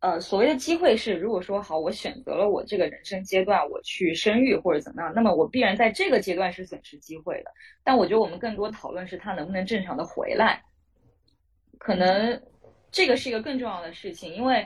[0.00, 7.50] 呃，所谓的机会是，如果说好，我选择了我这个人生阶段，我去生育或者怎么样，那么我必然在这个阶段是损失机会的。
[7.82, 10.62] 但我觉得我们更多讨论是他能不能正常的回来，
[11.78, 12.40] 可能
[12.92, 14.32] 这个是一个更重要的事情。
[14.32, 14.64] 因为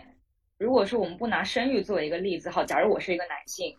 [0.59, 3.75] 如果说我们不拿生育作为一个例子，好，假如我是一个男性，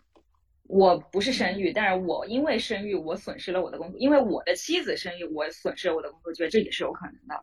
[0.66, 7.40] 我不是生育，但是我因为生育我损失了我的工作，因为我的妻子生育我损失了我的工作觉得，这也是有可能的。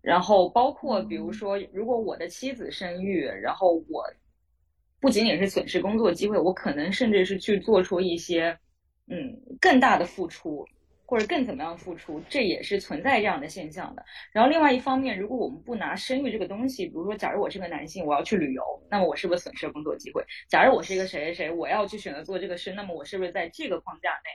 [0.00, 4.04] 然后包括比如说，如果我的妻子生育，然后我
[5.00, 8.58] 不仅仅是损失工作机会，我可能甚至是去做出一些
[9.08, 10.66] 嗯更大的付出，
[11.06, 14.04] 或者更怎么样付出，这也是存在这样的现象的。
[14.32, 20.24] 然后另外一方面，如果我们不拿生育这个东西，比如说，假如我是个男性，我要去旅游，那么我是不是损失了工作机会？
[20.48, 24.30] 假如我是一个谁谁谁，我要去选择做这个事，那么我是不是在这个框架内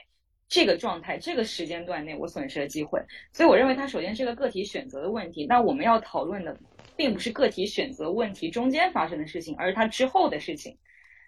[0.48, 3.00] 这个状态、这个时间段内我损失了机会。
[3.32, 5.46] 所以我认为它首先是个个体选择的问题。
[5.46, 6.56] 那我们要讨论的
[6.96, 10.76] 并不是个体选择问题中间发生的事情，而是它之后的事情。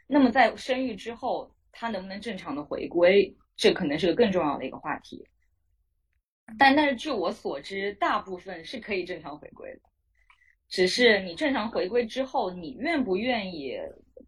[0.06, 5.26] 那么在生育之后，他能不能正常的回归，这可能是个更重要的一个话题。
[6.58, 9.80] 但但是据我所知，大部分是可以正常回归的，
[10.68, 13.78] 只是你正常回归之后，你愿不愿意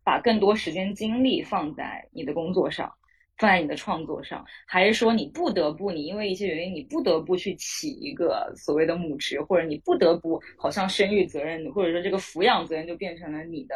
[0.02, 2.90] 把更多时间精力放在你的工作上，
[3.36, 13.74] 放在你的创作上，还是说你不得不，你因为一些原因，你不得不去起一个所谓的母职，或者你不得不好像生育责任，或者说这个抚养责任就变成了你的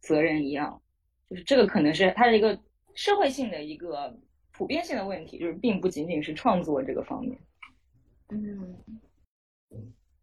[0.00, 0.80] 责任一样，
[1.28, 2.56] 就是这个可能是它的一个
[2.94, 4.14] 社会性的一个
[4.58, 7.38] 普遍性的问题，就是并不仅仅是创作这个方面。
[8.28, 8.76] 嗯，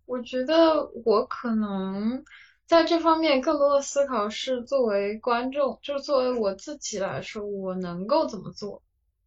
[0.06, 2.26] 我觉得我可能
[2.66, 8.84] 在这方面更多的思考是作为观众，就是作为我自己来说，我能够怎么做，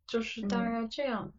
[0.07, 1.33] 就是大概这样。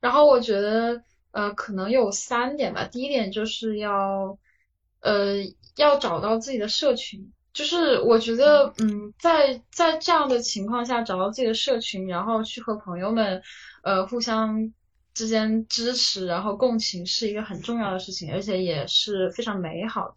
[0.00, 2.88] 然后我觉得，呃，可能有三点吧。
[2.90, 4.36] 第一点就是要，
[5.00, 5.36] 呃，
[5.76, 7.32] 要找到自己的社群。
[7.52, 13.42] 就是我觉得，嗯，在在这样的情况下找到自己的社群，然后去和朋友们，
[13.82, 14.72] 呃，互相。
[15.14, 20.14] 之间支持，然后共情是一个很重要的事情，而且也是非常美好的。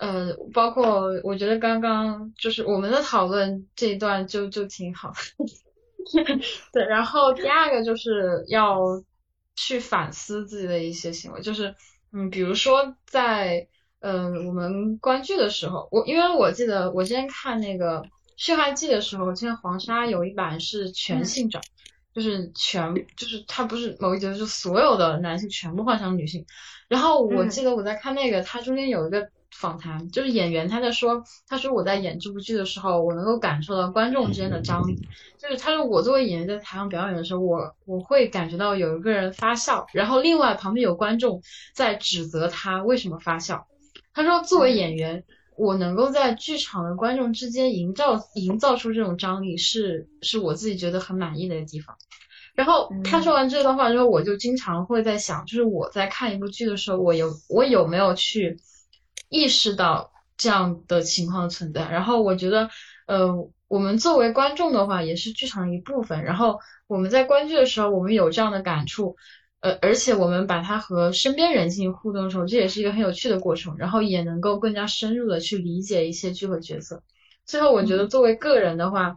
[0.00, 5.14] 呃，包括我觉得刚刚就是我们的讨论这一段就就挺好。
[6.74, 9.02] 对，然后第二个就是要
[9.56, 11.74] 去反思自己的一些行为，就是
[12.12, 13.66] 嗯，比如说在
[14.02, 18.02] 嗯我们观剧的时候，我因为我记得我之前看那个
[18.36, 21.62] 《血汗记》的时候，现在黄沙有一版是全性转。
[22.14, 26.44] 就是全，就是他不是某一集，就所有的男性全部换成女性。
[26.86, 34.94] 然后我记得我在看那个，他中间有一个访谈，就是演员他在说，他说我在演这部剧的时候，我能够感受到观众之间的张力。
[35.38, 41.40] 就是他说我作为演员在台上表演的时候，我我会感觉到有一个人发笑，然后另外旁边有观众
[41.72, 43.66] 在指责他为什么发笑。
[44.14, 45.24] 他说作为演员。
[45.54, 51.94] 我能够在剧场的观众之间营造营造出这种张力，是是我自己觉得很满意的一个地方。
[52.54, 58.56] 然后他说完这段话之后，我就经常会在想，就是我在看一部剧的时候，我有我有没有去
[59.28, 61.88] 意识到这样的情况的存在？
[61.90, 62.70] 然后我觉得，
[63.06, 63.30] 呃，
[63.68, 66.24] 我们作为观众的话，也是剧场的一部分。
[66.24, 69.16] 然后我们在观剧的时候，我们有这样的感触。
[69.62, 77.02] 呃，而且我们把它和身边人进行互动的时候，这也是一个很有趣的过程，然后也能够更加深入的去理解一些剧和角色。
[77.46, 79.16] 最后，我觉得作为个人的话，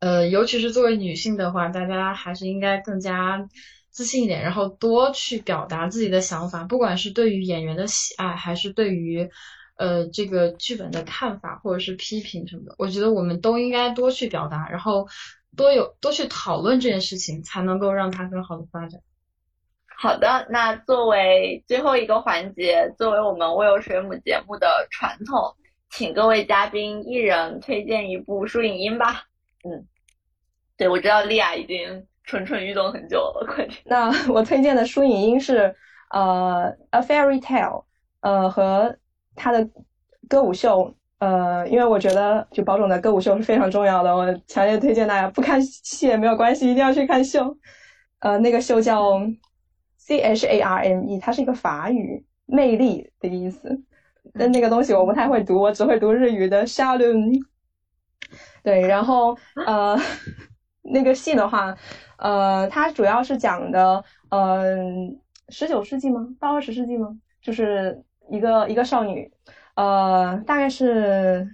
[0.00, 3.48] 呃，尤其是作为女性的话，大家还是应该更加
[3.90, 9.30] 自信一点，然后多去表达自己的想法，不管是对于演员的喜爱，还是对于
[9.76, 15.06] 呃这个剧本的看法，或者是批评什么的，我觉得我们都应该多去表达，然后
[15.56, 19.00] 多有多去讨论这件事情，才能够让它更好的发展。
[19.98, 25.54] 好的，那作为最后一个环节，作为我们微有水母节目的传统，
[25.90, 29.22] 请各位嘉宾一人推荐一部书影音吧。
[29.64, 29.86] 嗯，
[30.76, 33.78] 对，我知道莉亚已经蠢蠢欲动很久了，快点。
[33.86, 35.74] 那我推荐的书影音是
[36.10, 37.80] 呃《A Fairy Tale》，
[38.20, 38.94] 呃和
[39.34, 39.66] 他的
[40.28, 47.56] 歌舞秀，呃，因为我觉得就宝总的歌舞秀是非常重要的，我强烈推荐大家不看戏也没有关系，一定要去看秀。
[48.18, 49.18] 呃，那个秀叫。
[50.06, 53.82] C H A R M E，它是一个法语，魅力的意思。
[54.34, 57.32] 但那个东西我不太会读，我只会读日语的 s h a l o n
[58.62, 59.98] 对，然后呃，
[60.82, 61.76] 那个戏的话，
[62.18, 66.28] 呃，它主要是讲的，嗯，十九世纪吗？
[66.38, 67.18] 到二十世纪吗？
[67.42, 69.28] 就是一个一个少女，
[69.74, 71.48] 呃，大概是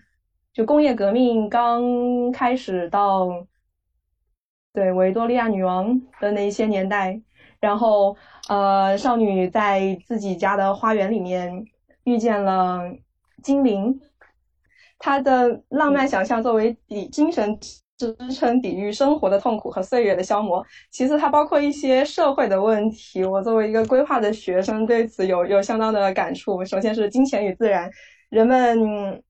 [0.52, 3.46] 就工业革命刚开始到，
[4.74, 7.18] 对维多利亚女王的那一些年代。
[7.62, 8.16] 然后，
[8.48, 11.64] 呃，少女在自己家的花园里面
[12.02, 12.82] 遇见了
[13.40, 14.00] 精灵，
[14.98, 17.56] 她的浪漫想象作为抵精神
[17.96, 20.66] 支撑，抵御生活的痛苦和岁月的消磨。
[20.90, 23.24] 其次，它包括一些社会的问题。
[23.24, 26.64] 我作为一个规划的学生，对此有有相当的感触。
[26.64, 27.88] 首先是金钱与自然，
[28.28, 29.22] 人们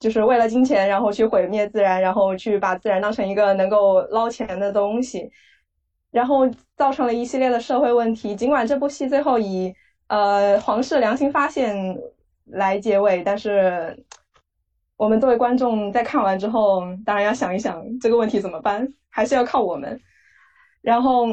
[0.00, 5.30] 就是为了金钱，然后去毁灭自然，然后去把自然当成一个能够捞钱的东西。
[6.14, 8.36] 然后造成了一系列的社会问题。
[8.36, 9.74] 尽管这部戏最后以
[10.06, 11.74] 呃皇室良心发现
[12.44, 14.04] 来结尾，但是
[14.96, 20.00] 我们作为观众在看完之后，当然要想一想这个问题怎么办，还是要靠我们。
[20.82, 21.26] 然后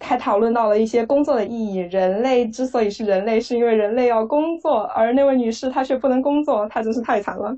[0.00, 1.76] 还讨论到了一些工作的意义。
[1.76, 7.54] 人类之所以是人类，是因为人类要工作，而那位女士她却不能工作，她真是太惨了。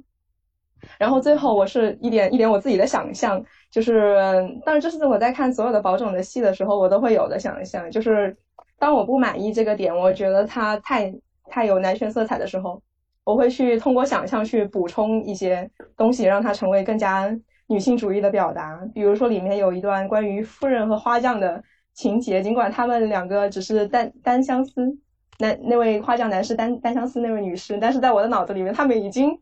[0.99, 4.17] 然后最后我是一点一点我自己的想象，就是
[4.65, 8.37] 当然这是我在看所有的宝冢的戏的时候，我都会有的想象，就是
[8.79, 11.15] 当我不满意这个点，我觉得它太
[11.49, 12.81] 太有男权色彩的时候，
[13.25, 18.81] 我会去通过想象去补充一些东西，让它成为更加女性主义的表达。
[18.95, 21.63] 比如说里面有一段关于夫人和花匠的
[21.95, 24.97] 情节，尽管他们两个只是单单相思，
[25.39, 29.39] 那那位花匠男士单单相思那位女士，但是在我的脑子里面，他们已经。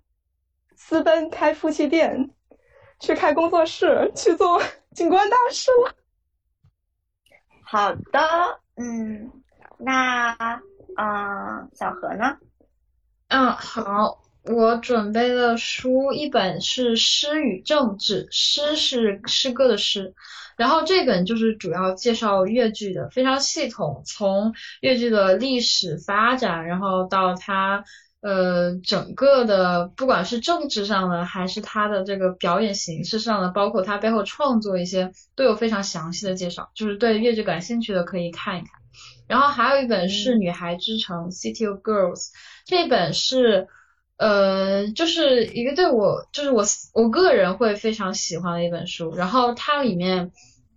[0.77, 2.31] 私奔开夫妻店，
[3.01, 4.61] 去开工作室，去做
[4.95, 5.95] 景观大师了。
[7.65, 9.31] 好的，嗯，
[9.79, 10.35] 那
[10.97, 12.37] 啊，小何呢？
[13.29, 20.15] 嗯，好，我准备的书一本是《诗与政治》，诗是诗歌的诗，
[20.57, 27.85] 然后这本就是主要介绍越剧的，非常系统，从越剧的历史发展，然后到它。
[28.23, 36.71] 呃，整个的不管是政治上的，还是他的这个表演形式上的，包括他背后创作一些，都有非常详细的介绍。
[36.77, 38.69] 就是对越剧感兴趣的可以看一看。
[39.27, 42.29] 然后还有一本是《女孩之城》（City of Girls），
[42.65, 43.67] 这本是
[44.19, 46.65] 呃，就是一个对我，就是我
[46.95, 49.13] 我个人会非常喜欢的一本书。
[49.17, 50.31] 然后它里面，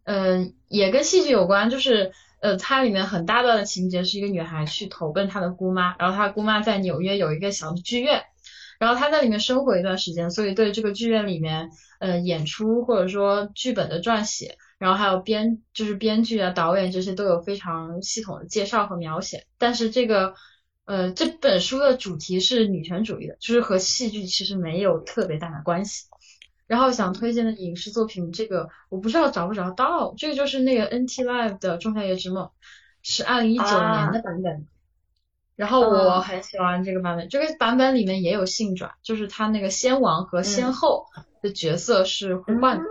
[0.03, 2.11] 嗯，也跟戏剧有关，就是。
[2.45, 8.21] 呃，它里面很大段的情节是一个女孩去投奔她的姑妈，然后她姑妈在纽约有一个小剧院，
[8.77, 19.47] 然后她在里面生活一段时间，所以对这个剧院里面呃演出或者说剧本的撰写，然后还有编就是编剧啊导演这些都有非常系统的介绍和描写。
[19.57, 20.35] 但是这个
[20.85, 26.05] 呃这本书的主题是女权主义的，就是和戏剧其实没有特别大的关系。
[26.67, 32.45] 然后想推荐的影视作品，这个我不知道找不找到，这个就是那个 NT Live 的《仲夏夜之梦》，
[33.03, 34.65] 是二零一九年的版本。
[35.55, 41.05] 然后我很喜欢这个版本，这个版本里面也有性转，就是他那个先王和先后
[41.41, 42.83] 的角色是互换的，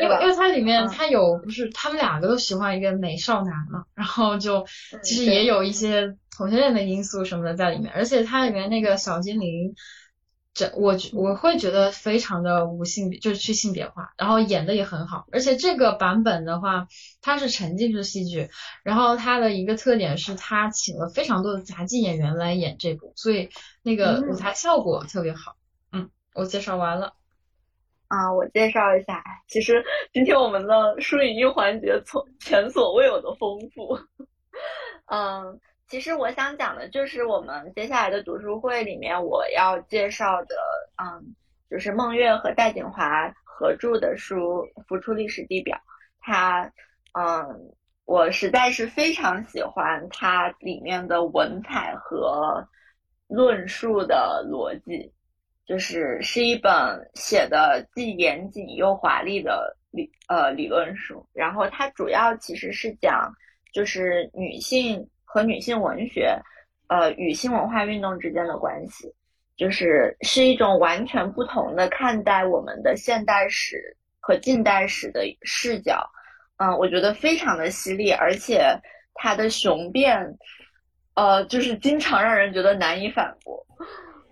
[0.00, 4.66] 因为因为它里面它有不是他们两个都喜欢一个美少男嘛，然后就
[5.04, 9.74] 其实也有一些同性恋的因素什么的在里面，而且它里面那个小精灵。
[10.54, 16.88] 这我我会觉得非常的无性别，就是去性别化，然后演的也很好，而且这个版本的话，
[17.22, 18.50] 它是沉浸式戏剧，
[18.82, 23.48] 然后它的一个特点是它请了非常多的杂技演员来演这部，所以
[23.82, 25.56] 那个舞台效果特别好。
[25.90, 27.14] 嗯，我介绍完了。
[28.08, 29.82] 啊，我介绍一下，其实
[30.12, 33.98] 今天我们的书影音环节从前所未有的丰富。
[35.08, 35.58] 嗯。
[35.92, 40.56] 其实我想讲的就是我们接下来的读书会里面我要介绍的，
[40.96, 41.22] 嗯，
[41.68, 45.76] 就是孟月和戴锦华合著的书《浮出历史地表》。
[46.18, 46.62] 它，
[47.12, 47.46] 嗯，
[48.06, 52.66] 我实在是非常喜欢它里面的文采和
[53.28, 55.12] 论述的逻辑，
[55.66, 56.72] 就是是一本
[57.12, 61.28] 写的既严谨又华丽的理呃理论书。
[61.34, 63.30] 然后它主要其实是讲
[63.74, 65.06] 就是女性。
[65.32, 66.38] 和女性文学，
[66.88, 69.10] 呃，与新文化运动之间的关系，
[69.56, 76.06] 就是是一种完全不同的看待我们的现代史和近代史的视角。
[76.58, 78.78] 嗯，我觉得非常的犀利，而且
[79.14, 80.36] 它的雄辩，
[81.14, 83.66] 呃，就是经常让人觉得难以反驳。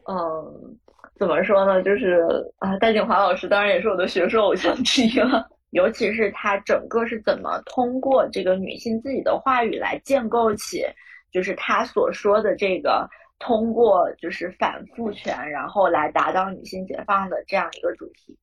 [0.06, 0.78] 嗯，
[1.18, 1.82] 怎么说呢？
[1.82, 2.26] 就是
[2.58, 5.48] 啊，戴锦华老师当然也是我的学术偶像之一了。
[5.70, 10.84] 尤其是他整个是怎么通过这个女性自己的话语来建构起，
[11.32, 13.08] 就是他所说的这个
[13.38, 18.36] 通过就是反复权，然后来达到女性解放的这样一个主题。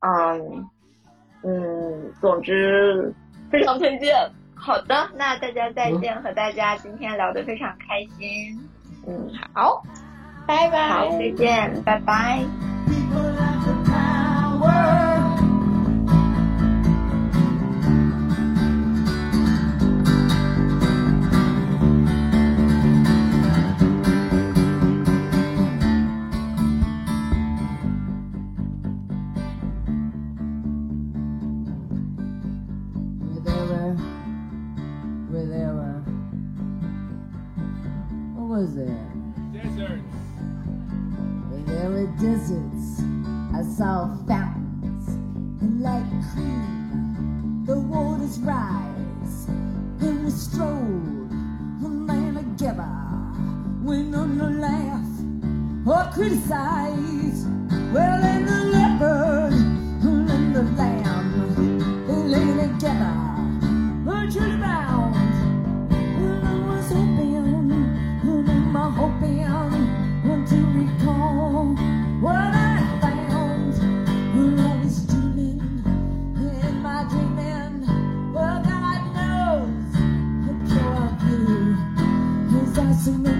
[0.00, 0.64] 嗯
[1.42, 3.12] 嗯，总之
[3.50, 4.14] 非常推荐。
[4.54, 8.58] 好的，那大家再见，和大家今天聊得非常开心。
[9.06, 9.82] 嗯，好，
[10.46, 10.88] 拜拜。
[10.88, 12.42] 好，再见，拜拜。
[42.04, 43.00] Deserts,
[43.54, 45.08] I saw fountains
[45.62, 47.64] and like cream.
[47.64, 51.30] The waters rise, and we strolled
[51.80, 52.86] from man together.
[53.82, 55.06] We none to laugh
[55.86, 57.46] or criticize.
[57.94, 58.35] Well,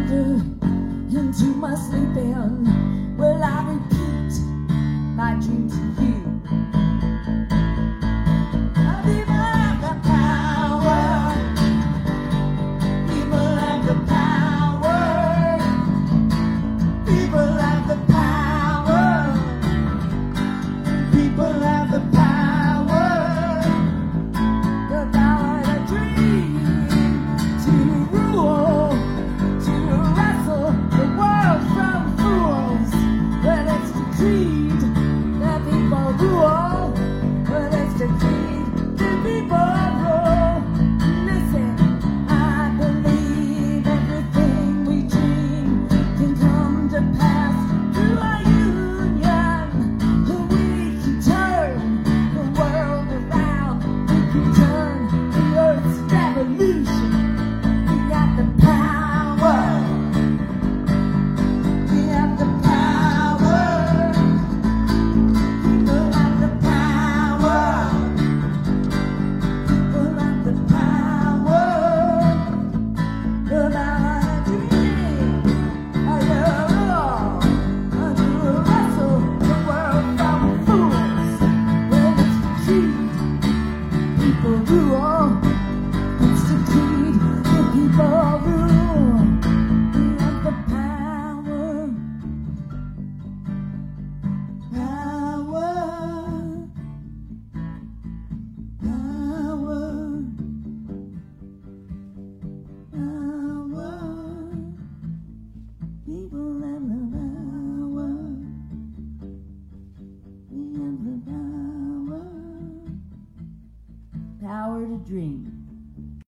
[0.09, 2.76] wander into my sleeping.